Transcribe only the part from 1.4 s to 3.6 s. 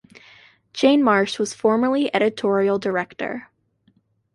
formerly editorial director.